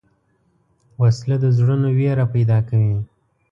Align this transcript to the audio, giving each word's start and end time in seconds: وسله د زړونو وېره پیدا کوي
وسله 1.01 1.35
د 1.43 1.45
زړونو 1.57 1.87
وېره 1.97 2.25
پیدا 2.33 2.59
کوي 2.69 2.97